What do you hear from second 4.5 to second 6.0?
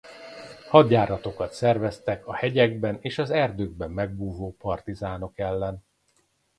partizánok ellen.